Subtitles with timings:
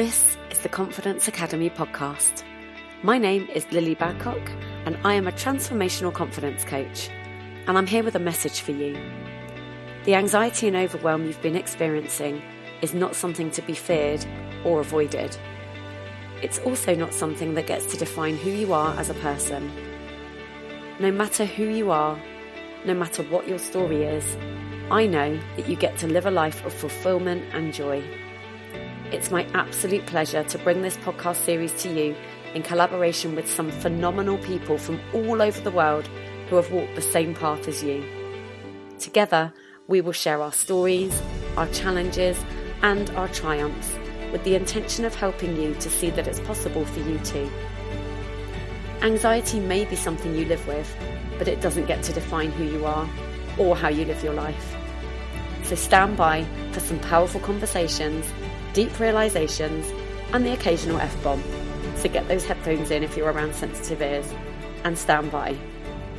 [0.00, 2.42] This is the Confidence Academy podcast.
[3.02, 4.48] My name is Lilli Badcock,
[4.86, 7.10] and I am a transformational confidence coach.
[7.66, 8.98] And I'm here with a message for you.
[10.06, 12.40] The anxiety and overwhelm you've been experiencing
[12.80, 14.24] is not something to be feared
[14.64, 15.36] or avoided.
[16.40, 19.70] It's also not something that gets to define who you are as a person.
[20.98, 22.18] No matter who you are,
[22.86, 24.24] no matter what your story is,
[24.90, 28.02] I know that you get to live a life of fulfillment and joy.
[29.12, 32.14] It's my absolute pleasure to bring this podcast series to you
[32.54, 36.06] in collaboration with some phenomenal people from all over the world
[36.48, 38.04] who have walked the same path as you.
[39.00, 39.52] Together,
[39.88, 41.20] we will share our stories,
[41.56, 42.38] our challenges,
[42.82, 43.98] and our triumphs
[44.30, 47.50] with the intention of helping you to see that it's possible for you too.
[49.02, 50.96] Anxiety may be something you live with,
[51.36, 53.10] but it doesn't get to define who you are
[53.58, 54.76] or how you live your life.
[55.64, 58.24] So stand by for some powerful conversations
[58.72, 59.92] deep realizations,
[60.32, 61.42] and the occasional F bomb.
[61.96, 64.32] So get those headphones in if you're around sensitive ears
[64.84, 65.56] and stand by.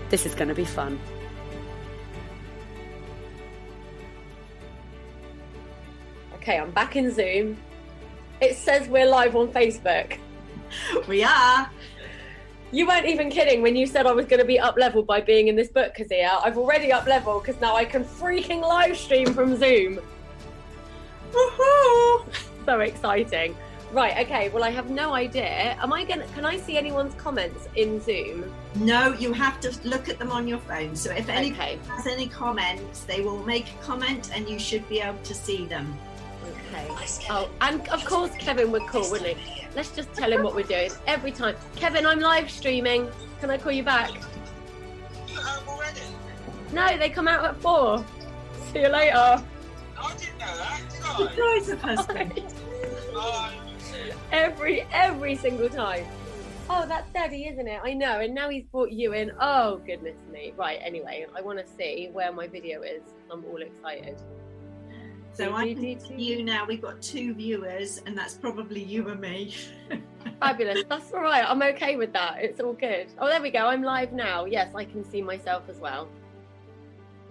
[0.10, 1.00] This is going to be fun.
[6.36, 7.58] Okay, I'm back in Zoom.
[8.42, 10.18] It says we're live on Facebook.
[11.08, 11.70] We are.
[12.72, 15.20] You weren't even kidding when you said I was going to be up level by
[15.20, 16.40] being in this book, Kezia.
[16.44, 20.00] I've already up level because now I can freaking live stream from Zoom.
[21.32, 22.26] Woohoo!
[22.66, 23.56] So exciting.
[23.92, 24.50] Right, okay.
[24.50, 25.76] Well, I have no idea.
[25.82, 28.54] Am I going to, can I see anyone's comments in Zoom?
[28.76, 30.96] No, you have to look at them on your phone.
[30.96, 31.80] So if anyone okay.
[31.90, 35.66] has any comments, they will make a comment and you should be able to see
[35.66, 35.98] them.
[36.74, 36.88] Okay.
[37.30, 39.68] Oh, and of course Kevin would call, wouldn't he?
[39.76, 41.56] Let's just tell him what we're doing every time.
[41.76, 43.10] Kevin, I'm live streaming.
[43.42, 44.12] Can I call you back?
[46.72, 48.06] No, they come out at four.
[48.72, 49.44] See you later.
[50.02, 51.96] I didn't know that, did I?
[51.96, 52.44] husband.
[54.32, 56.06] every every single time.
[56.70, 57.82] Oh, that's Daddy, isn't it?
[57.84, 58.22] I know.
[58.22, 59.32] And now he's brought you in.
[59.40, 60.54] Oh goodness me.
[60.56, 60.80] Right.
[60.82, 63.02] Anyway, I want to see where my video is.
[63.30, 64.18] I'm all excited.
[65.34, 66.66] So I can see you now.
[66.66, 69.56] We've got two viewers, and that's probably you and me.
[70.40, 70.84] Fabulous.
[70.90, 71.46] That's all right.
[71.48, 72.40] I'm okay with that.
[72.42, 73.08] It's all good.
[73.18, 73.60] Oh, there we go.
[73.60, 74.46] I'm live now.
[74.46, 76.10] Yes, I can see myself as well.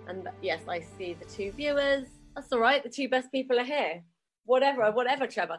[0.06, 2.06] And yes, I see the two viewers.
[2.34, 2.82] That's all right.
[2.82, 4.02] The two best people are here.
[4.44, 5.58] Whatever, whatever, Trevor.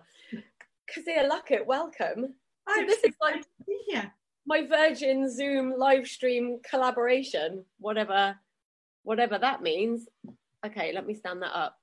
[0.88, 2.34] Kezia Luckett, welcome.
[2.68, 3.44] So this is like
[3.88, 4.10] yeah.
[4.46, 8.36] my Virgin Zoom live stream collaboration, whatever,
[9.04, 10.08] whatever that means.
[10.66, 11.78] Okay, let me stand that up.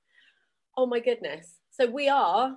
[0.77, 1.55] Oh my goodness.
[1.71, 2.55] So we are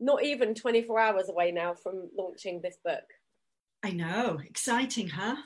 [0.00, 3.04] not even 24 hours away now from launching this book.
[3.82, 4.38] I know.
[4.44, 5.36] Exciting, huh?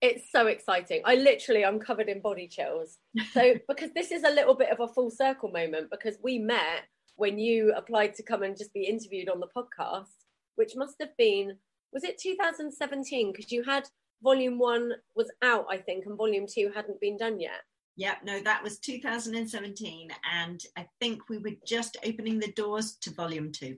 [0.00, 1.02] It's so exciting.
[1.04, 2.98] I literally I'm covered in body chills.
[3.32, 6.84] So because this is a little bit of a full circle moment because we met
[7.16, 10.12] when you applied to come and just be interviewed on the podcast,
[10.56, 11.56] which must have been
[11.92, 13.88] was it 2017 because you had
[14.22, 17.62] volume 1 was out I think and volume 2 hadn't been done yet.
[17.98, 23.10] Yeah, no, that was 2017 and I think we were just opening the doors to
[23.10, 23.76] volume 2.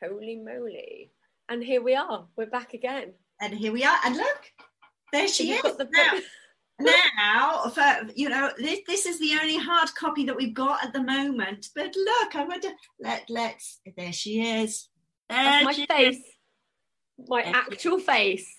[0.00, 1.10] Holy moly.
[1.48, 2.28] And here we are.
[2.36, 3.14] We're back again.
[3.40, 3.96] And here we are.
[4.04, 4.52] And look,
[5.12, 5.76] there she is.
[5.76, 5.88] The
[6.80, 10.84] now, now, for you know, this this is the only hard copy that we've got
[10.84, 11.68] at the moment.
[11.74, 12.68] But look, I wonder.
[13.00, 13.80] Let let's.
[13.96, 14.88] There she is.
[15.28, 16.16] There That's my face.
[16.16, 16.22] Is.
[17.26, 18.54] My there actual face.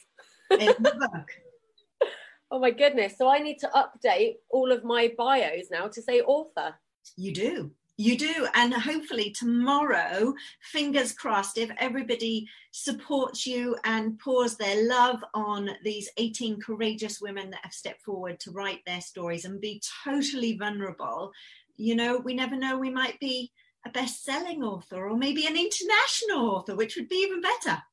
[2.52, 3.18] oh my goodness!
[3.18, 6.76] So I need to update all of my bios now to say author.
[7.16, 7.72] You do.
[8.00, 8.48] You do.
[8.54, 16.08] And hopefully, tomorrow, fingers crossed, if everybody supports you and pours their love on these
[16.16, 21.34] 18 courageous women that have stepped forward to write their stories and be totally vulnerable,
[21.76, 23.52] you know, we never know, we might be
[23.86, 27.84] a best selling author or maybe an international author, which would be even better.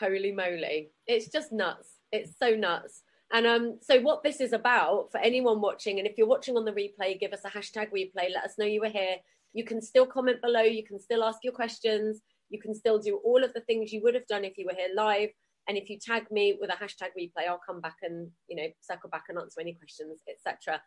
[0.00, 0.90] Holy moly.
[1.06, 1.90] It's just nuts.
[2.10, 3.02] It's so nuts.
[3.32, 6.64] And um, so, what this is about for anyone watching, and if you're watching on
[6.64, 8.32] the replay, give us a hashtag replay.
[8.34, 9.16] Let us know you were here.
[9.54, 10.62] You can still comment below.
[10.62, 12.20] You can still ask your questions.
[12.50, 14.76] You can still do all of the things you would have done if you were
[14.76, 15.30] here live.
[15.66, 18.66] And if you tag me with a hashtag replay, I'll come back and you know
[18.80, 20.80] circle back and answer any questions, etc.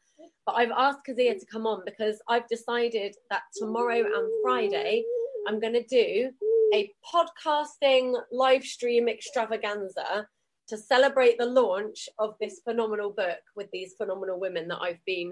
[0.46, 5.04] But I've asked Kezia to come on because I've decided that tomorrow and Friday
[5.48, 6.32] I'm going to do
[6.74, 10.28] a podcasting live stream extravaganza
[10.68, 15.32] to celebrate the launch of this phenomenal book with these phenomenal women that I've been,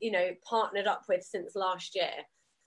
[0.00, 2.10] you know, partnered up with since last year.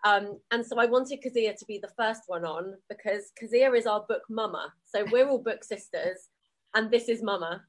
[0.06, 3.88] Um, and so I wanted Kezia to be the first one on because Kezia is
[3.88, 4.74] our book mama.
[4.86, 6.30] So we're all book sisters,
[6.76, 7.64] and this is mama.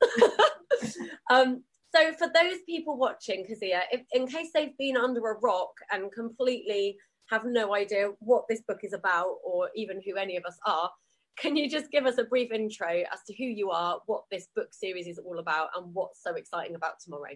[1.31, 1.63] um,
[1.95, 6.13] so for those people watching, Kezia, if, in case they've been under a rock and
[6.13, 6.99] completely
[7.31, 10.91] have no idea what this book is about or even who any of us are,
[11.39, 14.49] can you just give us a brief intro as to who you are, what this
[14.57, 17.31] book series is all about, and what's so exciting about tomorrow?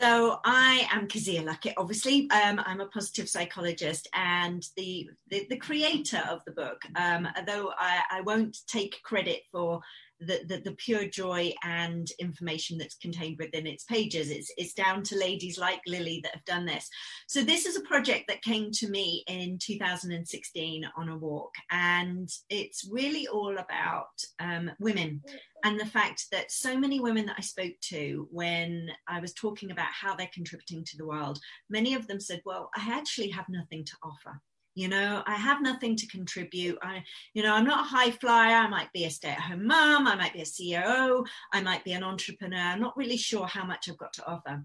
[0.00, 1.74] So I am Kezia Luckett.
[1.76, 6.80] Obviously, um, I'm a positive psychologist and the the, the creator of the book.
[6.94, 9.80] Um, although I, I, won't take credit for
[10.20, 14.30] the, the, the, pure joy and information that's contained within its pages.
[14.30, 16.88] It's, it's down to ladies like Lilli that have done this.
[17.26, 22.28] So, this is a project that came to me in 2016 on a walk, and
[22.50, 24.06] it's really all about
[24.40, 25.22] um, women
[25.64, 29.70] and the fact that so many women that I spoke to when I was talking
[29.70, 31.38] about how they're contributing to the world,
[31.68, 34.40] many of them said, Well, I actually have nothing to offer
[34.78, 36.78] you know i have nothing to contribute.
[36.80, 37.02] I
[37.34, 38.54] you know i'm not a high flyer.
[38.54, 42.04] I might be a stay-at-home mom i might be a ceo i might be an
[42.04, 42.58] entrepreneur.
[42.72, 44.64] I'm not really sure how much i've got to offer.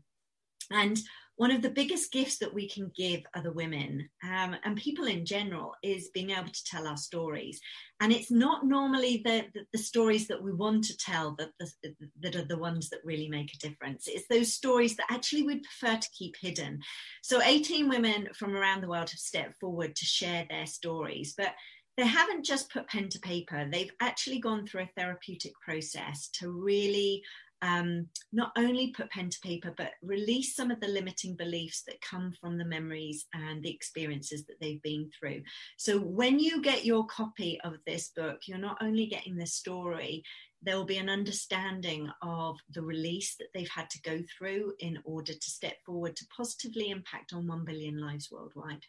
[0.72, 1.00] And
[1.36, 5.26] one of the biggest gifts that we can give other women um, and people in
[5.26, 7.60] general is being able to tell our stories.
[8.00, 11.96] And it's not normally the, the, the stories that we want to tell that, the,
[12.22, 14.04] that are the ones that really make a difference.
[14.08, 16.80] It's those stories that actually we'd prefer to keep hidden.
[17.24, 21.34] So 18 women from around the world have stepped forward to share their stories.
[21.36, 21.56] But
[21.98, 26.50] they haven't just put pen to paper, they've actually gone through a therapeutic process to
[26.50, 27.22] really
[27.64, 32.02] um, not only put pen to paper, but release some of the limiting beliefs that
[32.02, 35.42] come from the memories and the experiences that they've been through.
[35.78, 40.24] So, when you get your copy of this book, you're not only getting the story,
[40.62, 45.00] there will be an understanding of the release that they've had to go through in
[45.06, 48.84] order to step forward to positively impact on 1 billion lives worldwide.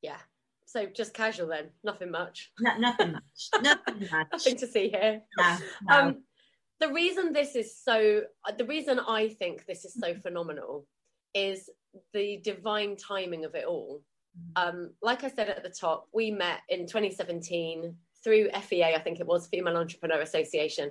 [0.00, 0.18] Yeah.
[0.66, 2.50] So just casual then, nothing much.
[2.60, 3.22] No, nothing much.
[3.62, 4.26] nothing much.
[4.32, 5.22] nothing to see here.
[5.38, 5.56] No,
[5.88, 5.98] no.
[5.98, 6.22] Um,
[6.80, 8.22] the reason this is so
[8.58, 10.20] the reason i think this is so mm-hmm.
[10.20, 10.86] phenomenal
[11.34, 11.70] is
[12.12, 14.02] the divine timing of it all.
[14.36, 14.68] Mm-hmm.
[14.68, 19.20] um, like i said at the top we met in 2017 through fea i think
[19.20, 20.90] it was female entrepreneur association.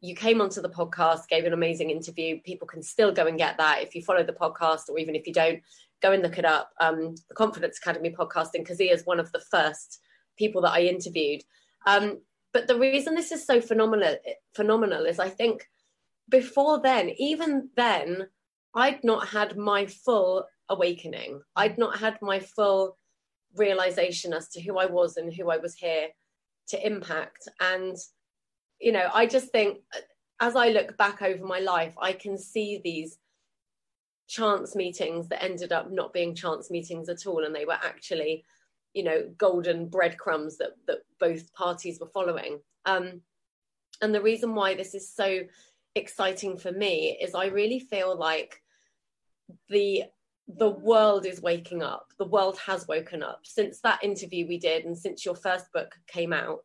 [0.00, 2.40] You came onto the podcast gave an amazing interview.
[2.42, 5.26] People can still go and get that if you follow the podcast or even if
[5.26, 5.60] you don't
[6.00, 6.70] go and look it up.
[6.80, 9.98] Um, the confidence academy podcasting because he is one of the first
[10.36, 11.42] people that i interviewed.
[11.84, 12.20] Um,
[12.52, 14.16] but the reason this is so phenomenal
[14.54, 15.66] phenomenal is I think
[16.28, 18.28] before then, even then,
[18.74, 21.40] I'd not had my full awakening.
[21.56, 22.98] I'd not had my full
[23.56, 26.08] realization as to who I was and who I was here
[26.68, 27.48] to impact.
[27.60, 27.96] And,
[28.78, 29.78] you know, I just think
[30.40, 33.18] as I look back over my life, I can see these
[34.28, 37.44] chance meetings that ended up not being chance meetings at all.
[37.44, 38.44] And they were actually
[38.94, 42.60] you know golden breadcrumbs that that both parties were following.
[42.84, 43.22] Um,
[44.00, 45.40] and the reason why this is so
[45.94, 48.62] exciting for me is i really feel like
[49.68, 50.04] the
[50.56, 52.06] the world is waking up.
[52.18, 53.40] The world has woken up.
[53.44, 56.64] Since that interview we did and since your first book came out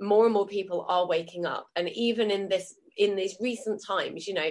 [0.00, 1.68] more and more people are waking up.
[1.76, 4.50] And even in this in these recent times you know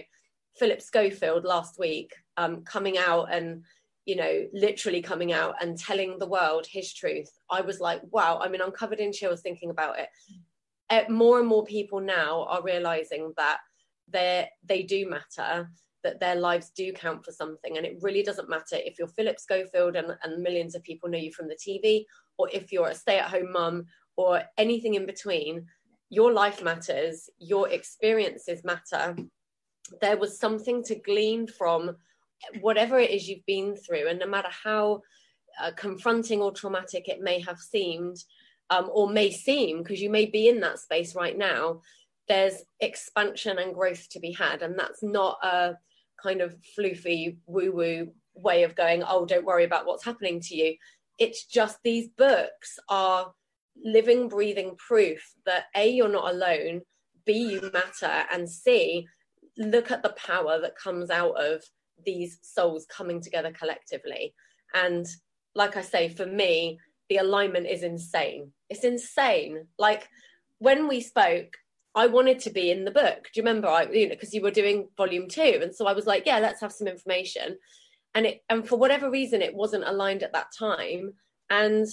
[0.57, 3.63] philip schofield last week um, coming out and
[4.07, 8.39] you know, literally coming out and telling the world his truth, I was like, wow,
[8.41, 10.07] I mean, I'm covered in chills thinking about it.
[10.89, 13.57] Uh, more and more people now are realizing that
[14.07, 15.69] they they do matter,
[16.05, 19.41] that their lives do count for something, and it really doesn't matter if you're Philip
[19.41, 22.05] Schofield and, and millions of people know you from the TV,
[22.37, 23.85] or if you're a stay-at-home mum,
[24.15, 25.65] or anything in between.
[26.09, 27.29] Your life matters.
[27.39, 29.17] Your experiences matter.
[29.99, 31.97] There was something to glean from
[32.61, 35.01] whatever it is you've been through, and no matter how
[35.61, 38.17] uh, confronting or traumatic it may have seemed,
[38.69, 41.81] um, or may seem, because you may be in that space right now,
[42.27, 44.61] there's expansion and growth to be had.
[44.61, 45.75] And that's not a
[46.21, 50.55] kind of floofy, woo woo way of going, oh, don't worry about what's happening to
[50.55, 50.75] you.
[51.17, 53.31] It's just these books are
[53.83, 56.81] living, breathing proof that A, you're not alone,
[57.25, 59.07] B, you matter, and C,
[59.57, 61.63] look at the power that comes out of
[62.05, 64.33] these souls coming together collectively.
[64.73, 65.05] And
[65.55, 68.51] like I say, for me, the alignment is insane.
[68.69, 69.67] It's insane.
[69.77, 70.07] Like
[70.59, 71.57] when we spoke,
[71.95, 73.23] I wanted to be in the book.
[73.23, 73.67] Do you remember?
[73.67, 76.37] I, you know, because you were doing volume two, and so I was like, yeah,
[76.37, 77.57] let's have some information.
[78.13, 81.13] And it, and for whatever reason, it wasn't aligned at that time.
[81.49, 81.87] And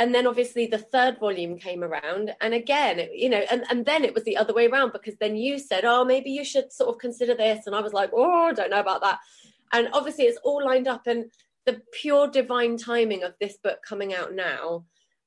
[0.00, 4.02] and then obviously the third volume came around and again you know and, and then
[4.02, 6.88] it was the other way around because then you said oh maybe you should sort
[6.88, 9.20] of consider this and i was like oh i don't know about that.
[9.72, 11.30] And obviously it's all lined up and
[11.64, 14.84] the pure divine timing of this book coming out now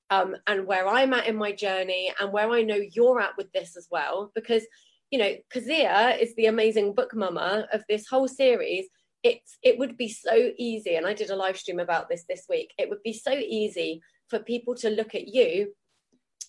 [0.10, 3.52] um, and where i'm at in my journey and where i know you're at with
[3.54, 4.64] this as well because
[5.12, 8.88] you know kezia is the amazing book mama of this whole series.
[9.22, 12.46] It's it would be so easy and i did a live stream about this this
[12.50, 12.74] week.
[12.78, 14.02] It would be so easy
[14.34, 15.74] for people to look at you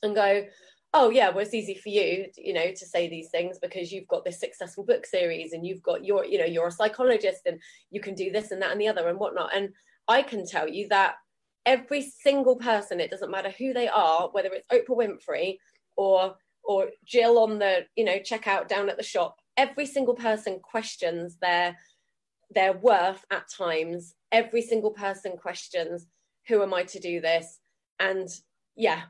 [0.03, 0.45] and go
[0.93, 4.09] oh yeah well it's easy for you you know to say these things because you've
[4.09, 7.59] got this successful book series and you've got your you know you're a psychologist and
[7.91, 9.71] you can do this and that and the other and whatnot and
[10.09, 11.15] i can tell you that
[11.67, 15.59] every single person it doesn't matter who they are whether it's oprah winfrey
[15.97, 20.59] or or jill on the you know checkout down at the shop every single person
[20.61, 21.77] questions their
[22.55, 24.15] their worth at times.
[24.33, 26.07] Every single person questions,
[26.49, 27.59] who am I to do this?
[28.01, 28.29] And
[28.77, 29.03] yeah,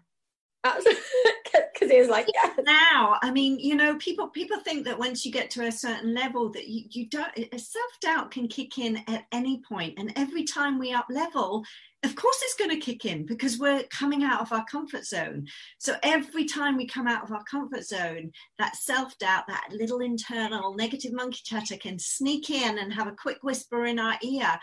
[0.62, 2.50] because he was like, yeah.
[2.64, 6.14] Now, I mean, you know, people people think that once you get to a certain
[6.14, 10.44] level, that you, you don't self doubt can kick in at any point, and every
[10.44, 11.64] time we up level,
[12.02, 15.46] of course it's going to kick in because we're coming out of our comfort zone.
[15.78, 20.00] So every time we come out of our comfort zone, that self doubt, that little
[20.00, 24.58] internal negative monkey chatter can sneak in and have a quick whisper in our ear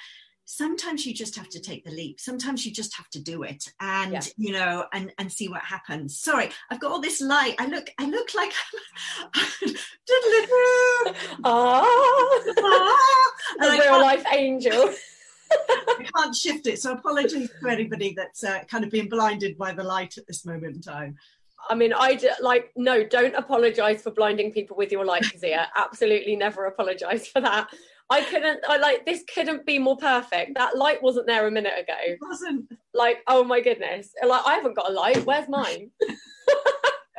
[0.45, 3.63] sometimes you just have to take the leap sometimes you just have to do it
[3.79, 4.21] and yeah.
[4.37, 7.89] you know and and see what happens sorry i've got all this light i look
[7.99, 8.51] i look like
[11.43, 12.97] ah,
[13.61, 14.93] a real life angel
[15.69, 19.73] I can't shift it, so apologies to anybody that's uh, kind of being blinded by
[19.73, 21.17] the light at this moment in time.
[21.69, 25.69] I mean, I like no, don't apologize for blinding people with your light, Zia.
[25.75, 27.69] Absolutely never apologize for that.
[28.11, 28.59] I couldn't.
[28.67, 30.55] I like this couldn't be more perfect.
[30.55, 31.95] That light wasn't there a minute ago.
[32.05, 32.69] It wasn't.
[32.93, 34.13] Like, oh my goodness!
[34.21, 35.25] Like, I haven't got a light.
[35.25, 35.91] Where's mine?
[36.01, 36.11] uh,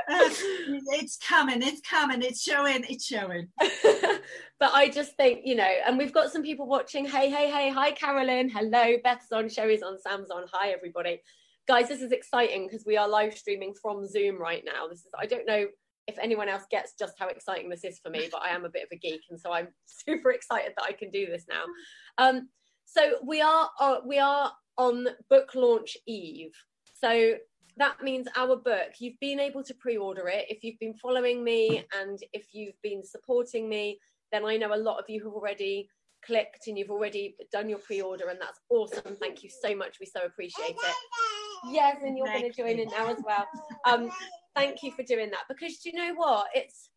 [0.09, 1.63] it's coming.
[1.63, 2.21] It's coming.
[2.21, 2.85] It's showing.
[2.91, 3.49] It's showing.
[3.59, 7.07] but I just think you know, and we've got some people watching.
[7.07, 7.71] Hey, hey, hey!
[7.71, 8.51] Hi, Carolyn.
[8.51, 9.49] Hello, Beth's on.
[9.49, 9.99] Sherry's on.
[9.99, 10.45] Sam's on.
[10.53, 11.23] Hi, everybody.
[11.67, 14.89] Guys, this is exciting because we are live streaming from Zoom right now.
[14.89, 15.11] This is.
[15.19, 15.69] I don't know
[16.07, 18.71] if anyone else gets just how exciting this is for me, but I am a
[18.71, 21.65] bit of a geek, and so I'm super excited that I can do this now.
[22.19, 22.49] Um,
[22.85, 26.53] so we are uh, we are on book launch eve.
[26.95, 27.35] So
[27.77, 28.93] that means our book.
[28.99, 33.03] You've been able to pre-order it if you've been following me and if you've been
[33.05, 33.99] supporting me.
[34.31, 35.89] Then I know a lot of you have already
[36.25, 39.17] clicked and you've already done your pre-order, and that's awesome.
[39.21, 39.99] Thank you so much.
[40.01, 40.97] We so appreciate it.
[41.71, 43.47] Yes, and you're going to join in now as well.
[43.87, 44.11] Um,
[44.55, 46.47] thank you for doing that because do you know what?
[46.55, 46.91] It's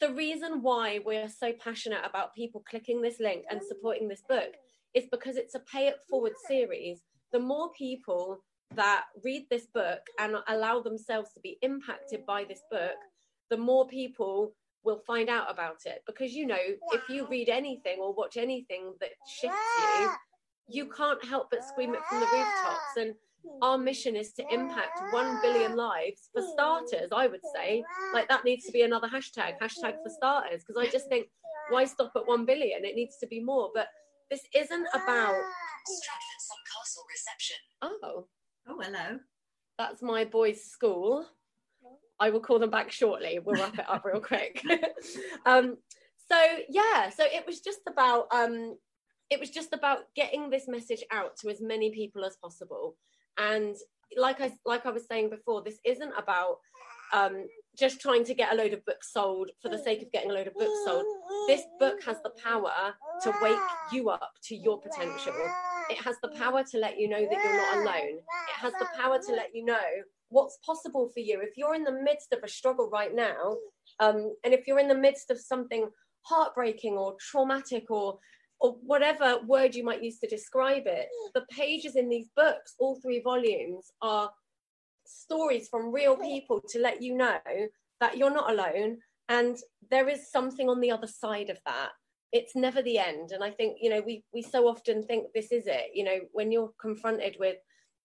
[0.00, 4.54] the reason why we're so passionate about people clicking this link and supporting this book
[4.94, 7.00] is because it's a pay it forward series.
[7.32, 8.42] The more people
[8.74, 12.96] that read this book and allow themselves to be impacted by this book
[13.48, 16.02] the more people will find out about it.
[16.06, 16.56] Because you know
[16.92, 19.56] if you read anything or watch anything that shifts
[20.00, 20.10] you
[20.68, 22.96] you can't help but scream it from the rooftops.
[22.96, 23.14] And
[23.62, 27.82] our mission is to impact 1 billion lives for starters i would say.
[28.12, 31.28] Like that needs to be another hashtag hashtag for starters because i just think
[31.68, 32.84] why stop at 1 billion?
[32.84, 33.70] It needs to be more.
[33.74, 33.88] But
[34.30, 35.34] this isn't about
[35.84, 37.56] Stratford Castle reception.
[37.82, 38.26] Oh.
[38.68, 39.18] Oh hello.
[39.78, 41.26] That's my boys school.
[42.18, 43.38] I will call them back shortly.
[43.38, 44.62] We'll wrap it up real quick.
[45.46, 45.76] Um
[46.28, 46.36] so
[46.68, 48.76] yeah so it was just about um
[49.30, 52.96] it was just about getting this message out to as many people as possible
[53.38, 53.76] and
[54.16, 56.58] like i like i was saying before this isn't about
[57.12, 57.46] um,
[57.78, 60.34] just trying to get a load of books sold for the sake of getting a
[60.34, 61.04] load of books sold.
[61.46, 62.72] This book has the power
[63.22, 63.58] to wake
[63.92, 65.34] you up to your potential.
[65.90, 68.16] It has the power to let you know that you're not alone.
[68.16, 69.76] It has the power to let you know
[70.30, 71.40] what's possible for you.
[71.40, 73.56] If you're in the midst of a struggle right now
[74.00, 75.88] um, and if you're in the midst of something
[76.22, 78.18] heartbreaking or traumatic or
[78.60, 82.98] or whatever word you might use to describe it, the pages in these books, all
[83.00, 84.30] three volumes, are
[85.04, 87.38] stories from real people to let you know
[88.00, 88.98] that you're not alone
[89.28, 89.56] and
[89.90, 91.90] there is something on the other side of that.
[92.32, 93.32] It's never the end.
[93.32, 95.90] And i think you know we we so often think this is it.
[95.94, 97.56] You know when you're confronted with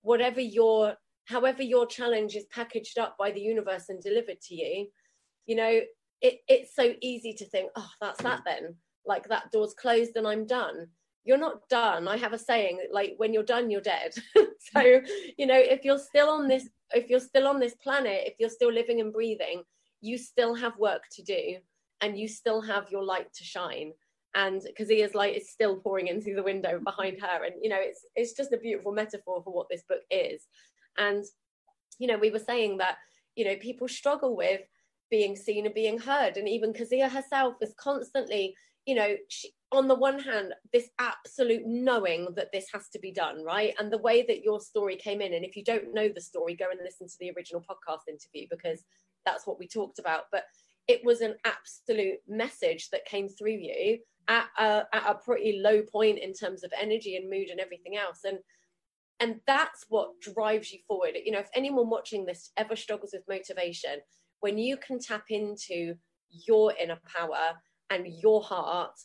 [0.02, 4.88] whatever your however your challenge is packaged up by the universe and delivered to you
[5.46, 5.82] you know
[6.22, 8.46] it, it's so easy to think oh that's that mm.
[8.46, 10.88] then like that door's closed and I'm done.
[11.24, 12.08] You're not done.
[12.08, 14.14] I have a saying like when you're done, you're dead.
[14.74, 15.02] so,
[15.38, 18.50] you know, if you're still on this, if you're still on this planet, if you're
[18.50, 19.64] still living and breathing,
[20.02, 21.58] you still have work to do
[22.02, 23.94] and you still have your light to shine.
[24.34, 27.44] And Kezia's light is still pouring in through the window behind her.
[27.44, 30.42] And, you know, it's it's just a beautiful metaphor for what this book is.
[30.98, 31.24] And,
[32.00, 32.98] you know, we were saying that,
[33.36, 34.62] you know, people struggle with
[35.10, 36.38] being seen and being heard.
[36.38, 38.56] And even Kezia herself is constantly
[38.86, 43.12] you know, she, on the one hand, this absolute knowing that this has to be
[43.12, 43.74] done, right?
[43.80, 46.56] And the way that your story came in, and if you don't know the story,
[46.56, 48.84] go and listen to the original podcast interview because
[49.26, 50.24] that's what we talked about.
[50.32, 50.44] But
[50.88, 55.82] it was an absolute message that came through you at a, at a pretty low
[55.84, 58.38] point in terms of energy and mood and everything else and
[59.20, 63.24] and that's what drives you forward you know if anyone watching this ever struggles with
[63.28, 64.00] motivation
[64.42, 65.96] when you can tap into
[66.30, 67.54] your inner power
[67.92, 68.98] and your heart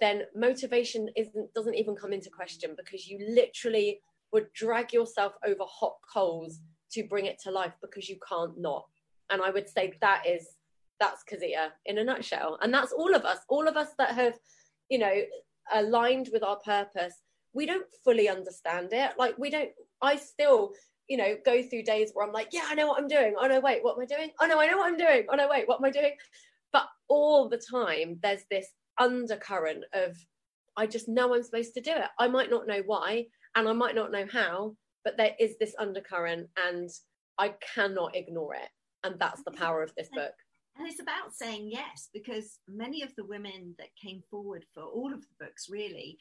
[0.00, 4.00] then motivation isn't doesn't even come into question because you literally
[4.32, 6.60] would drag yourself over hot coals
[6.92, 8.84] to bring it to life because you can't not.
[9.30, 10.46] And i would say that is
[11.00, 12.58] that's Kezia in a nutshell.
[12.60, 14.34] And that's all of us all of us that have
[14.88, 15.14] you know
[15.72, 17.14] aligned with our purpose.
[17.52, 19.12] We don't fully understand it.
[19.18, 19.70] Like we don't
[20.02, 20.72] i still
[21.08, 23.34] you know go through days where i'm like yeah i know what i'm doing.
[23.38, 24.30] Oh no wait what am i doing?
[24.40, 25.26] Oh no i know what i'm doing.
[25.30, 26.16] Oh no wait what am i doing
[26.74, 28.66] but all the time there's this
[29.00, 30.18] undercurrent of
[30.76, 32.10] I just know I'm supposed to do it.
[32.18, 35.74] I might not know why and I might not know how, but there is this
[35.78, 36.90] undercurrent and
[37.38, 38.68] I cannot ignore it.
[39.04, 40.32] And that's the power of this book.
[40.76, 45.14] And it's about saying yes, because many of the women that came forward for all
[45.14, 46.18] of the books really,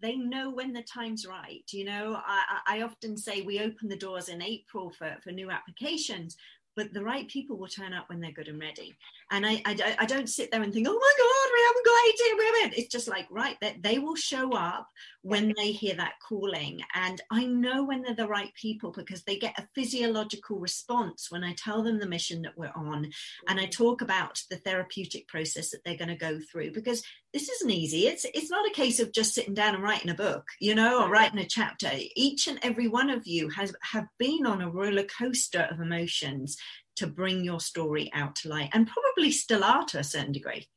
[0.00, 1.64] they know when the time's right.
[1.72, 5.50] You know, I, I often say we open the doors in April for, for new
[5.50, 6.36] applications,
[6.76, 8.96] but the right people will turn up when they're good and ready.
[9.30, 12.08] And I, I, I don't sit there and think, oh my God, we haven't got
[12.08, 12.78] 18 women.
[12.78, 14.88] It's just like, right, that they will show up
[15.22, 16.80] when they hear that calling.
[16.94, 21.44] And I know when they're the right people because they get a physiological response when
[21.44, 23.10] I tell them the mission that we're on.
[23.48, 23.70] And I mm.
[23.70, 27.02] talk about the therapeutic process that they're going to go through because
[27.34, 28.06] this isn't easy.
[28.06, 31.02] It's it's not a case of just sitting down and writing a book, you know,
[31.02, 31.90] or writing a chapter.
[32.16, 36.56] Each and every one of you has have been on a roller coaster of emotions
[36.98, 40.68] to bring your story out to light, and probably still are to a certain degree.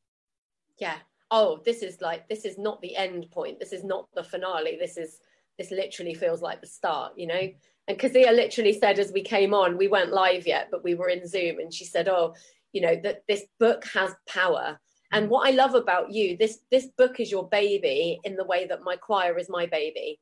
[0.80, 0.98] Yeah.
[1.30, 3.60] Oh, this is like this is not the end point.
[3.60, 4.78] This is not the finale.
[4.80, 5.20] This is
[5.58, 7.50] this literally feels like the start, you know.
[7.88, 11.10] And Kezia literally said as we came on, we weren't live yet, but we were
[11.10, 12.36] in Zoom, and she said, "Oh,
[12.74, 14.80] you know that this book has power."
[15.13, 18.66] And what I love about you, this this book is your baby in the way
[18.68, 20.20] that my choir is my baby.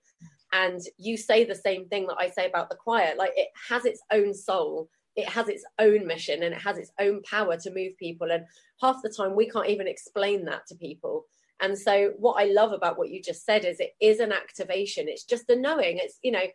[0.51, 3.13] And you say the same thing that I say about the choir.
[3.15, 6.91] Like it has its own soul, it has its own mission, and it has its
[6.99, 8.31] own power to move people.
[8.31, 8.45] And
[8.81, 11.25] half the time we can't even explain that to people.
[11.61, 15.09] And so what I love about what you just said is it is an activation.
[15.09, 15.97] It's just a knowing.
[15.97, 16.45] It's, you know,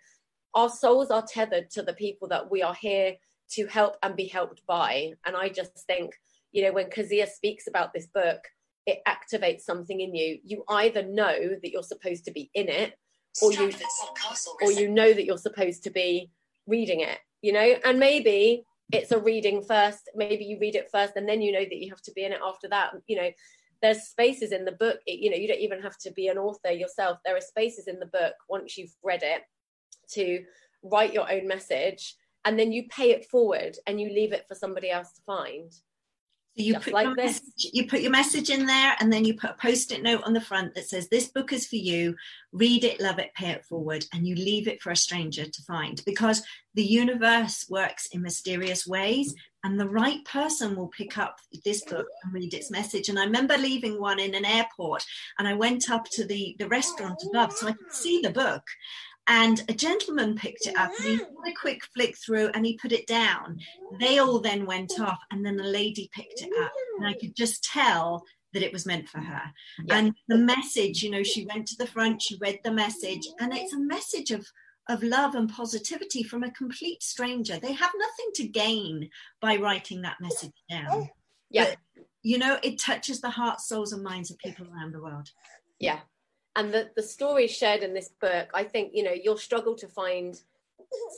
[0.55, 3.15] our souls are tethered to the people that we are here
[3.51, 5.13] to help and be helped by.
[5.27, 6.15] And I just think
[6.55, 8.41] you know when Kezia speaks about this book
[8.87, 12.95] it activates something in you you either know that you're supposed to be in it
[13.43, 13.71] or you
[14.63, 16.31] or you know that you're supposed to be
[16.67, 17.75] reading it you know?
[17.85, 21.65] And maybe it's a reading first maybe you read it first and then you know
[21.65, 23.31] that you have to be in it after that you know?
[23.83, 26.71] There's spaces in the book you know you don't even have to be an author
[26.71, 27.19] yourself.
[27.25, 29.43] There are spaces in the book once you've read it
[30.13, 30.45] to
[30.83, 34.55] write your own message and then you pay it forward and you leave it for
[34.55, 35.73] somebody else to find
[36.55, 37.17] you put like.
[37.17, 40.33] Message, you put your message in there, and then you put a post-it note on
[40.33, 42.17] the front that says, "This book is for you.
[42.53, 45.63] Read it, love it, pay it forward," and you leave it for a stranger to
[45.63, 46.43] find because
[46.75, 52.07] the universe works in mysterious ways, and the right person will pick up this book
[52.23, 53.09] and read its message.
[53.09, 55.05] And I remember leaving one in an airport,
[55.39, 58.63] and I went up to the the restaurant above so I could see the book,
[59.27, 62.77] and a gentleman picked it up and he had a quick flick through and he
[62.77, 63.59] put it down.
[63.99, 67.35] They all then went off, and then a lady picked it up, and I could
[67.35, 69.43] just tell that it was meant for her.
[69.85, 69.97] Yeah.
[69.97, 73.53] And the message, you know, she went to the front, she read the message, and
[73.53, 74.47] it's a message of
[74.89, 77.59] of love and positivity from a complete stranger.
[77.59, 79.11] They have nothing to gain
[79.41, 80.87] by writing that message down.
[80.91, 81.09] Oh.
[81.51, 81.75] Yeah.
[81.95, 85.31] But, you know, it touches the hearts, souls, and minds of people around the world.
[85.79, 86.01] Yeah,
[86.57, 89.89] and the, the stories shared in this book i think you know you'll struggle to
[89.89, 90.41] find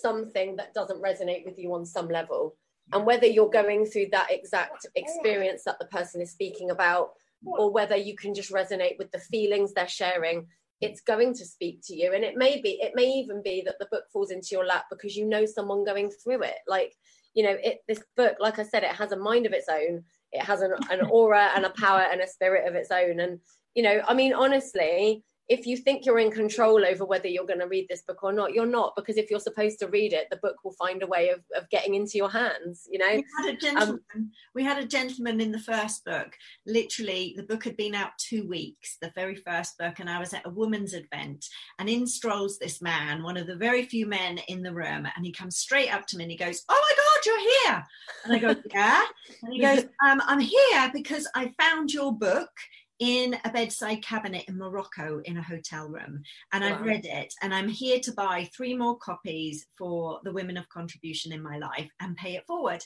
[0.00, 2.56] something that doesn't resonate with you on some level.
[2.92, 7.70] And whether you're going through that exact experience that the person is speaking about or
[7.70, 10.46] whether you can just resonate with the feelings they're sharing
[10.82, 12.12] it's going to speak to you.
[12.12, 14.84] And it may be it may even be that the book falls into your lap
[14.90, 16.56] because you know someone going through it.
[16.68, 16.94] Like
[17.32, 20.02] you know it this book like i said it has a mind of its own
[20.32, 23.20] it has an, an aura and a power and a spirit of its own.
[23.20, 23.40] And
[23.76, 27.60] you know i mean honestly if you think you're in control over whether you're going
[27.60, 30.26] to read this book or not you're not because if you're supposed to read it
[30.30, 33.06] the book will find a way of, of getting into your hands you know?
[33.06, 36.32] We had a gentleman um, we had a gentleman in the first book.
[36.66, 40.32] Literally the book had been out two weeks the very first book and i was
[40.32, 41.44] at a woman's event
[41.78, 45.24] and in strolls this man one of the very few men in the room and
[45.24, 47.84] he comes straight up to me and he goes oh my god you're here.
[48.24, 49.04] And i go yeah?
[49.42, 52.50] And he goes um, i'm here because i found your book
[52.98, 56.22] in a bedside cabinet in Morocco in a hotel room.
[56.52, 56.70] And wow.
[56.70, 60.68] I've read it, and I'm here to buy three more copies for the women of
[60.68, 62.82] contribution in my life and pay it forward.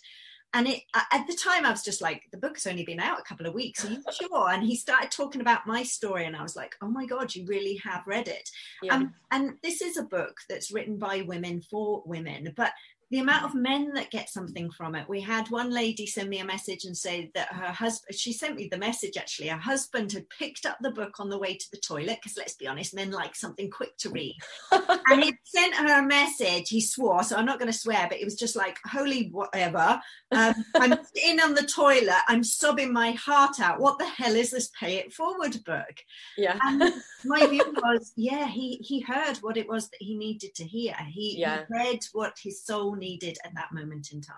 [0.52, 3.24] and it at the time I was just like, the book's only been out a
[3.24, 3.84] couple of weeks.
[3.84, 4.50] Are you sure?
[4.50, 7.46] And he started talking about my story, and I was like, oh my god, you
[7.46, 8.50] really have read it.
[8.82, 8.94] Yeah.
[8.94, 12.72] Um, and this is a book that's written by women for women, but
[13.10, 15.08] the amount of men that get something from it.
[15.08, 18.54] We had one lady send me a message and say that her husband, she sent
[18.54, 21.70] me the message actually, her husband had picked up the book on the way to
[21.72, 24.36] the toilet, because let's be honest, men like something quick to read.
[24.72, 28.20] and he sent her a message, he swore, so I'm not going to swear, but
[28.20, 30.00] it was just like, holy whatever.
[30.30, 30.92] Um, I'm
[31.24, 33.80] in on the toilet, I'm sobbing my heart out.
[33.80, 36.04] What the hell is this pay it forward book?
[36.38, 36.58] Yeah.
[36.62, 36.94] And
[37.24, 40.94] my view was, yeah, he, he heard what it was that he needed to hear.
[41.08, 41.64] He, yeah.
[41.68, 44.36] he read what his soul needed at that moment in time.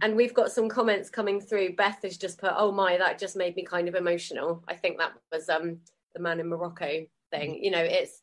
[0.00, 1.76] And we've got some comments coming through.
[1.76, 4.98] Beth has just put, "Oh my, that just made me kind of emotional." I think
[4.98, 5.78] that was um,
[6.14, 7.62] the man in Morocco thing.
[7.62, 8.22] You know, it's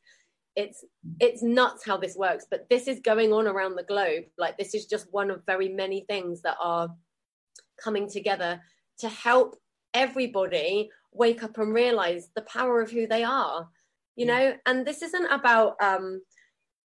[0.55, 0.83] it's
[1.19, 4.25] it's nuts how this works, but this is going on around the globe.
[4.37, 6.89] Like this is just one of very many things that are
[7.81, 8.59] coming together
[8.99, 9.55] to help
[9.93, 13.69] everybody wake up and realize the power of who they are.
[14.15, 16.21] You know, and this isn't about um,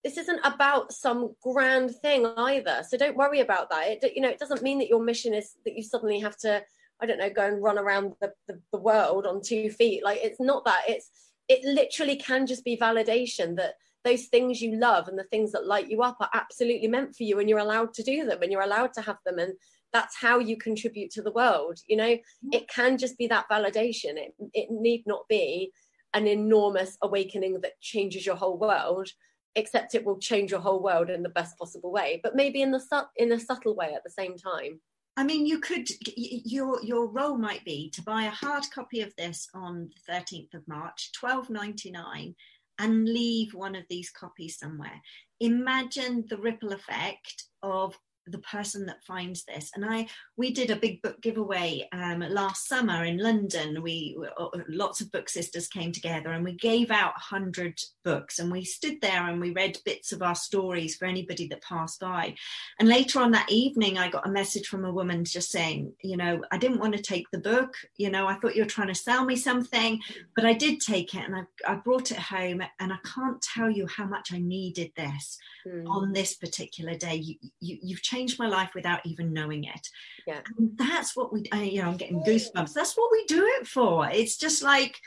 [0.03, 2.83] this isn't about some grand thing either.
[2.87, 3.87] So don't worry about that.
[3.87, 6.63] It you know it doesn't mean that your mission is that you suddenly have to
[7.01, 10.03] i don't know go and run around the, the, the world on two feet.
[10.03, 10.83] Like it's not that.
[10.87, 11.09] It's
[11.47, 15.65] it literally can just be validation that those things you love and the things that
[15.65, 18.51] light you up are absolutely meant for you and you're allowed to do them and
[18.51, 19.53] you're allowed to have them and
[19.91, 22.17] that's how you contribute to the world you know?
[22.51, 24.15] It can just be that validation.
[24.15, 25.71] It, it need not be
[26.13, 29.09] an enormous awakening that changes your whole world
[29.55, 32.71] except it will change your whole world in the best possible way but maybe in
[32.71, 34.79] the su- in a subtle way at the same time
[35.17, 39.15] I mean, you could your your role might be to buy a hard copy of
[39.17, 42.35] this on the 13th of March, 12.99,
[42.77, 45.01] and leave one of these copies somewhere.
[45.39, 47.97] Imagine the ripple effect of
[48.29, 49.71] the person that finds this.
[49.75, 53.81] And i we did a big book giveaway um, last summer in london.
[53.81, 58.51] We uh, lots of book sisters came together and we gave out 100 books and
[58.51, 62.35] we stood there and we read bits of our stories for anybody that passed by.
[62.79, 66.17] And later on that evening i got a message from a woman just saying you
[66.17, 67.73] know i didn't want to take the book.
[67.97, 69.99] You know i thought you were trying to sell me something
[70.35, 73.69] but i did take it and i, I brought it home and i can't tell
[73.69, 75.37] you how much i needed this
[75.67, 75.87] mm.
[75.87, 77.15] on this particular day.
[77.15, 79.87] You, you, you've changed changed my life without even knowing it.
[80.25, 80.41] Yeah.
[80.57, 82.73] And that's what we, you know, I'm getting goosebumps.
[82.73, 84.09] That's what we do it for.
[84.09, 84.97] It's just like,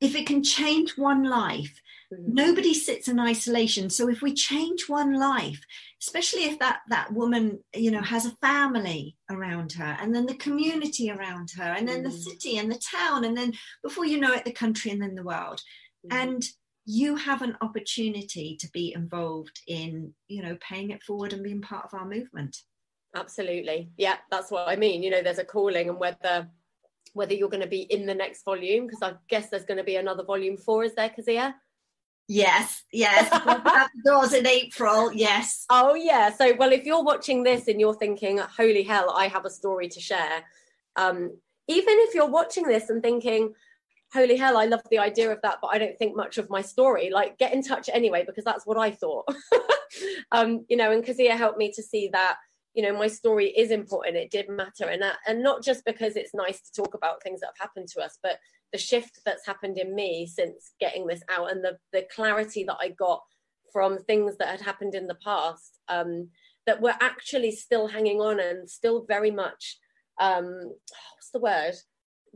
[0.00, 1.80] if it can change one life,
[2.12, 2.34] mm-hmm.
[2.34, 3.90] nobody sits in isolation.
[3.90, 5.60] So if we change one life,
[6.02, 10.34] especially if that that woman, you know, has a family around her, and then the
[10.34, 12.10] community around her, and then mm-hmm.
[12.10, 15.14] the city and the town, and then before you know it, the country, and then
[15.14, 15.60] the world.
[16.06, 16.18] Mm-hmm.
[16.18, 16.48] And
[16.86, 21.62] you have an opportunity to be involved in you know paying it forward and being
[21.62, 22.56] part of our movement.
[23.16, 23.90] Absolutely.
[23.96, 25.02] Yeah that's what i mean.
[25.02, 26.48] You know there's a calling and whether
[27.12, 29.84] whether you're going to be in the next volume because i guess there's going to
[29.84, 31.54] be another volume four is there kezia
[32.26, 33.30] yes yes.
[34.04, 35.64] Doors in april yes.
[35.70, 36.32] Oh yeah.
[36.32, 39.88] So well if you're watching this and you're thinking holy hell i have a story
[39.88, 40.44] to share
[40.96, 41.30] um
[41.66, 43.54] even if you're watching this and thinking
[44.14, 46.62] holy hell, I love the idea of that, but I don't think much of my
[46.62, 47.10] story.
[47.10, 49.28] Like, get in touch anyway, because that's what I thought.
[50.32, 52.36] um, you know, and Kezia helped me to see that,
[52.74, 54.16] you know, my story is important.
[54.16, 54.84] It did matter.
[54.88, 57.88] And that, and not just because it's nice to talk about things that have happened
[57.88, 58.38] to us, but
[58.72, 62.76] the shift that's happened in me since getting this out and the, the clarity that
[62.80, 63.20] I got
[63.72, 66.28] from things that had happened in the past um,
[66.66, 69.78] that were actually still hanging on and still very much,
[70.20, 70.44] um,
[71.14, 71.74] what's the word?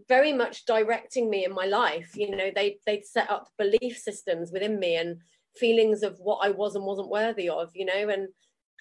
[0.08, 2.12] Very much directing me in my life.
[2.14, 5.18] You know, they they'd set up belief systems within me and
[5.56, 7.70] feelings of what I was and wasn't worthy of.
[7.74, 8.28] You know, and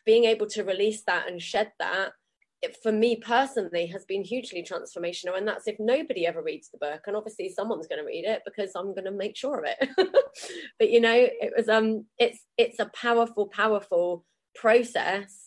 [0.06, 2.12] being able to release that and shed that
[2.62, 6.77] it, for me personally has been hugely transformational and that's if nobody ever reads the
[6.77, 9.65] book and obviously someone's going to read it because i'm going to make sure of
[9.65, 9.89] it
[10.80, 14.25] but you know it was um it's it's a powerful powerful
[14.56, 15.46] process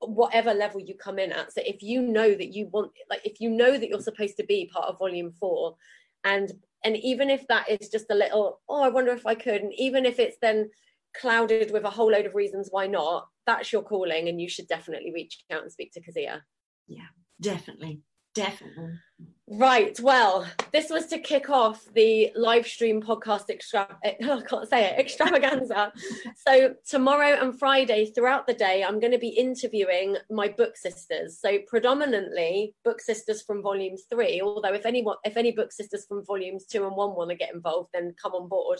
[0.00, 1.52] whatever level you come in at.
[1.52, 4.44] So if you know that you want like if you know that you're supposed to
[4.44, 5.76] be part of volume four
[6.24, 6.52] and
[6.84, 9.72] and even if that is just a little oh i wonder if i could and
[9.76, 10.70] even if it's then
[11.18, 14.68] clouded with a whole load of reasons why not that's your calling and you should
[14.68, 16.42] definitely reach out and speak to Kezia.
[16.86, 17.08] yeah
[17.40, 18.00] definitely.
[18.32, 18.94] Definitely
[19.52, 19.98] Right.
[19.98, 23.88] Well, this was to kick off the live stream podcast extra.
[24.04, 25.92] I can't say it extravaganza.
[26.36, 31.40] so tomorrow and Friday, throughout the day, I'm going to be interviewing my book sisters.
[31.40, 34.40] So predominantly book sisters from volume three.
[34.40, 37.52] Although if any if any book sisters from volumes two and one want to get
[37.52, 38.78] involved, then come on board.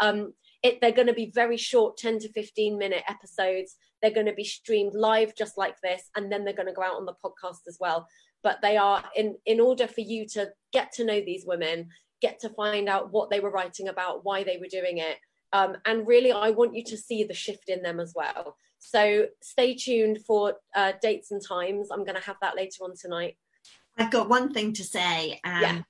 [0.00, 0.32] Um,
[0.64, 3.76] it, they're going to be very short, 10 to 15 minute episodes.
[4.00, 6.82] They're going to be streamed live just like this, and then they're going to go
[6.82, 8.06] out on the podcast as well.
[8.42, 11.88] But they are in in order for you to get to know these women
[12.20, 15.18] get to find out what they were writing about why they were doing it
[15.52, 18.56] um, and really i want you to see the shift in them as well.
[18.80, 21.88] So stay tuned for uh, dates and times.
[21.90, 23.36] I'm going to have that later on tonight.
[23.96, 25.82] I've got one thing to say um, yeah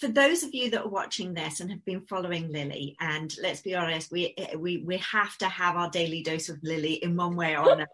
[0.00, 3.62] for those of you that are watching this and have been following Lilli, and let's
[3.62, 7.34] be honest, we we we have to have our daily dose of Lilli in one
[7.34, 7.88] way or another.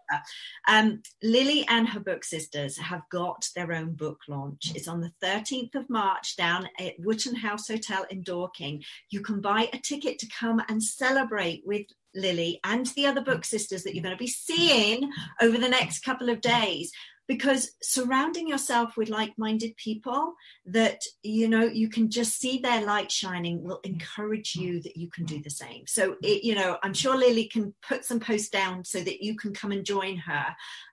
[0.67, 4.71] Um, Lilli and her book sisters have got their own book launch.
[4.75, 8.83] It's on the 13th of March down at Wotton House Hotel in Dorking.
[9.09, 13.43] You can buy a ticket to come and celebrate with Lilli and the other book
[13.43, 15.09] sisters that you're going to be seeing
[15.41, 16.91] over the next couple of days
[17.27, 20.33] because surrounding yourself with like-minded people
[20.65, 25.09] that you know you can just see their light shining will encourage you that you
[25.09, 25.83] can do the same.
[25.87, 29.35] So it, you know i'm sure lilli can put some posts down so that you
[29.35, 30.45] can come and join her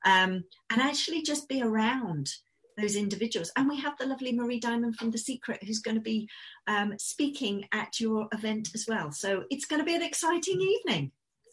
[0.04, 2.28] um, and actually just be around
[2.78, 3.52] those individuals.
[3.56, 6.28] And we have the lovely marie diamond from the secret who's going to be
[6.66, 9.12] um, speaking at your event as well.
[9.12, 11.12] So it's going to be an exciting evening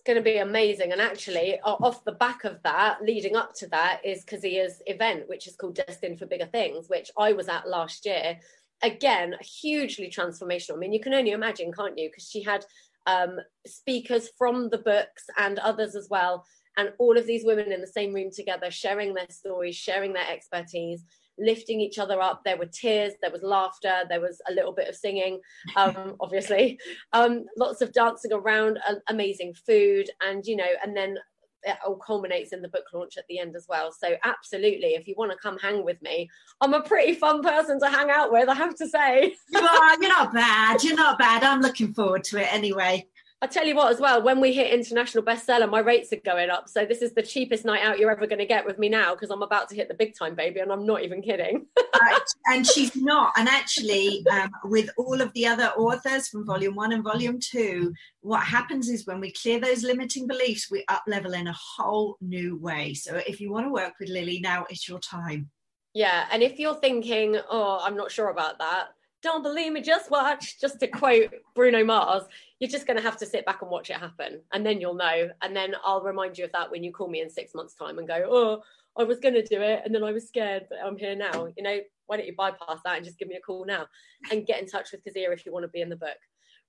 [0.09, 0.91] going to be amazing.
[0.91, 5.45] And actually, off the back of that, leading up to that, is Kezia's event, which
[5.45, 8.39] is called Destined for Bigger Things, which I was at last year.
[8.81, 10.73] Again, hugely transformational.
[10.73, 12.09] I mean, you can only imagine, can't you?
[12.09, 12.65] Because she had
[13.05, 16.43] um, speakers from the books and others as well.
[16.75, 20.27] And all of these women in the same room together, sharing their stories, sharing their
[20.27, 21.03] expertise,
[21.39, 22.41] lifting each other up.
[22.43, 25.39] There were tears, there was laughter, there was a little bit of singing,
[25.75, 26.79] um, obviously,
[27.13, 31.17] um, lots of dancing around, uh, amazing food, and you know, and then
[31.63, 33.91] it all culminates in the book launch at the end as well.
[33.91, 36.29] So absolutely, if you want to come hang with me,
[36.61, 38.49] I'm a pretty fun person to hang out with.
[38.49, 39.35] I have to say.
[39.49, 39.97] you are.
[40.01, 40.83] You're not bad.
[40.83, 41.43] You're not bad.
[41.43, 43.05] I'm looking forward to it anyway.
[43.41, 46.49] I tell you what, as well, when we hit international bestseller, my rates are going
[46.49, 46.67] up.
[46.67, 49.13] So this is the cheapest night out you're ever going to get with me now
[49.15, 51.65] because I'm about to hit the big time, baby, and I'm not even kidding.
[51.93, 53.31] uh, and she's not.
[53.37, 57.93] And actually, um, with all of the other authors from Volume One and Volume Two,
[58.19, 62.17] what happens is when we clear those limiting beliefs, we up level in a whole
[62.19, 62.93] new way.
[62.93, 65.49] So if you want to work with Lilli, now it's your time.
[65.93, 68.89] Yeah, and if you're thinking, oh, I'm not sure about that,
[69.21, 70.59] don't believe me, just watch.
[70.59, 72.23] Just to quote Bruno Mars,
[72.59, 74.93] you're just going to have to sit back and watch it happen and then you'll
[74.93, 75.29] know.
[75.41, 77.97] And then i'll remind you of that when you call me in six months time
[77.97, 78.61] and go oh
[78.97, 81.47] i was going to do it and then i was scared but i'm here now
[81.57, 83.85] you know why don't you bypass that and just give me a call now
[84.31, 86.17] and get in touch with kezia if you want to be in the book.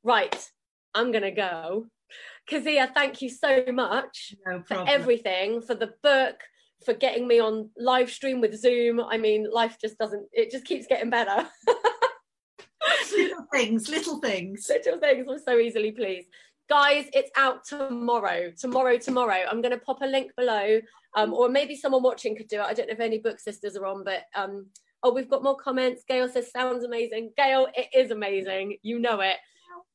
[0.03, 0.51] Right
[0.95, 1.87] i'm going to go.
[2.49, 6.37] Kezia thank you so much no for everything for the book
[6.85, 9.01] for getting me on live stream with zoom.
[9.01, 11.47] I mean life just doesn't it just keeps getting better
[13.53, 14.67] things, little things.
[14.69, 15.27] Little things.
[15.29, 16.29] I'm so easily pleased.
[16.69, 18.53] Guys, it's out tomorrow.
[18.57, 19.45] Tomorrow, tomorrow.
[19.51, 20.81] I'm going to pop a link below,
[21.17, 22.65] um, or maybe someone watching could do it.
[22.65, 24.67] I don't know if any book sisters are on, but um,
[25.03, 26.05] oh, we've got more comments.
[26.07, 27.33] Gail says, sounds amazing.
[27.37, 28.77] Gail, it is amazing.
[28.83, 29.37] You know it.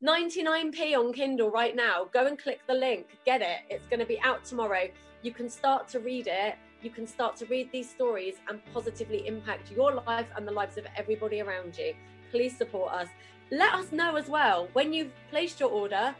[0.05, 2.07] 99p on Kindle right now.
[2.13, 3.07] Go and click the link.
[3.25, 3.59] Get it.
[3.69, 4.87] It's going to be out tomorrow.
[5.21, 6.55] You can start to read it.
[6.81, 10.77] You can start to read these stories and positively impact your life and the lives
[10.77, 11.93] of everybody around you
[12.35, 13.07] please support us.
[13.51, 16.15] Let us know as well when you've placed your order.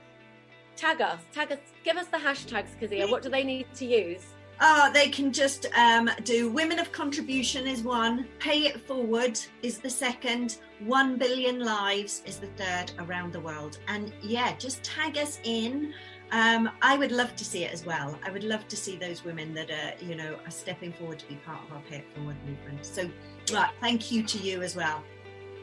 [0.76, 3.08] Tag us, tag us, give us the hashtags, Kezia.
[3.08, 4.24] What do they need to use?
[4.62, 9.80] Oh, they can just um, do Women of Contribution is one, Pay It Forward is
[9.80, 13.80] the second, One Billion Lives is the third around the world.
[13.88, 15.94] And yeah, just tag us in.
[16.32, 18.18] Um, I would love to see it as well.
[18.24, 21.28] I would love to see those women that are, you know, are stepping forward to
[21.28, 22.86] be part of our Pay It Forward movement.
[22.86, 23.10] So,
[23.54, 25.04] right, thank you to you as well.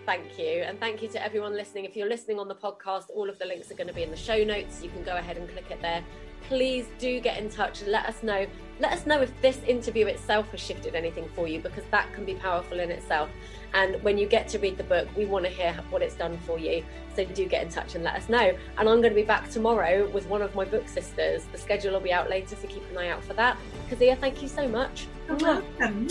[0.04, 0.62] Thank you.
[0.66, 1.84] And thank you to everyone listening.
[1.84, 4.10] If you're listening on the podcast, all of the links are going to be in
[4.10, 4.82] the show notes.
[4.82, 6.02] You can go ahead and click it there.
[6.48, 7.82] Please do get in touch.
[7.86, 8.46] Let us know.
[8.80, 12.24] Let us know if this interview itself has shifted anything for you because that can
[12.24, 13.30] be powerful in itself.
[13.74, 16.36] And when you get to read the book, we want to hear what it's done
[16.38, 16.84] for you.
[17.14, 18.56] So do get in touch and let us know.
[18.78, 21.44] And I'm going to be back tomorrow with one of my book sisters.
[21.52, 23.56] The schedule will be out later, so keep an eye out for that.
[23.88, 25.06] Kezia, thank you so much.
[25.28, 26.08] You're welcome.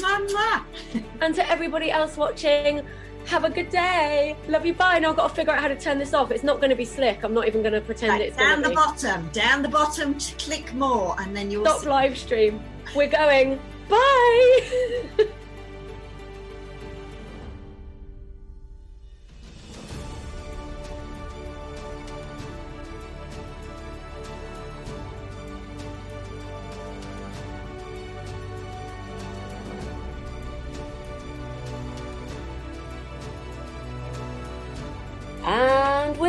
[1.20, 2.88] and to everybody else watching,
[3.28, 4.36] have a good day.
[4.48, 4.74] Love you.
[4.74, 5.00] Bye.
[5.00, 6.32] Now I've got to figure out how to turn this off.
[6.32, 7.24] It's not going to be slick.
[7.24, 8.76] I'm not even going to pretend right, it's down the be.
[8.76, 9.30] bottom.
[9.34, 10.18] Down the bottom.
[10.38, 11.90] Click more, and then you'll stop see.
[11.90, 12.62] live stream.
[12.96, 13.60] We're going.
[13.90, 15.28] Bye.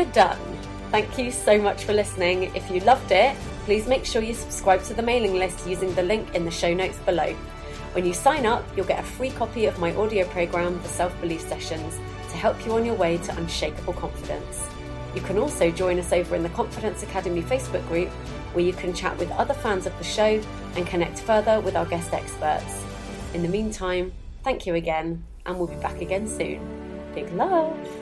[0.06, 0.38] done.
[0.90, 2.54] Thank you so much for listening.
[2.54, 6.02] If you loved it, please make sure you subscribe to the mailing list using the
[6.02, 7.32] link in the show notes below.
[7.92, 11.18] When you sign up, you'll get a free copy of my audio program, The Self
[11.20, 11.98] Belief Sessions,
[12.30, 14.66] to help you on your way to unshakable confidence.
[15.14, 18.08] You can also join us over in the Confidence Academy Facebook group,
[18.54, 20.40] where you can chat with other fans of the show
[20.74, 22.82] and connect further with our guest experts.
[23.34, 24.12] In the meantime,
[24.42, 26.60] thank you again, and we'll be back again soon.
[27.14, 28.01] Big love!